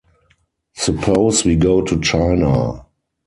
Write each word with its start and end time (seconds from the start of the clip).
Suppose 0.73 1.45
we 1.45 1.55
go 1.55 1.83
to 1.83 2.01
China. 2.01 2.87